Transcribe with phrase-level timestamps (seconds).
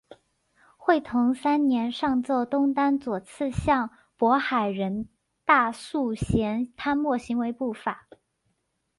[0.77, 5.07] 会同三年上奏东丹左次相渤海人
[5.45, 8.07] 大素贤贪墨行为不法。